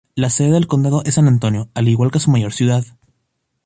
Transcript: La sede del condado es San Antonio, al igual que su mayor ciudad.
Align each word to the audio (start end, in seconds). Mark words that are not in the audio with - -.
La 0.15 0.31
sede 0.31 0.49
del 0.49 0.65
condado 0.65 1.03
es 1.05 1.13
San 1.13 1.27
Antonio, 1.27 1.69
al 1.75 1.87
igual 1.87 2.09
que 2.09 2.17
su 2.17 2.31
mayor 2.31 2.53
ciudad. 2.53 2.83